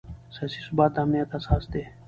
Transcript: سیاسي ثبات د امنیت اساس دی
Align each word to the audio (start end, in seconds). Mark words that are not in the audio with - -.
سیاسي 0.35 0.59
ثبات 0.67 0.91
د 0.93 0.97
امنیت 1.03 1.29
اساس 1.37 1.63
دی 1.71 1.83